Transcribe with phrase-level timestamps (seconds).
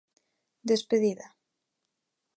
[0.69, 1.25] Despedida.